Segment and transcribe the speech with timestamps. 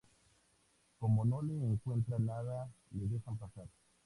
[0.97, 3.67] Como no le encuentran nada le dejan pasar.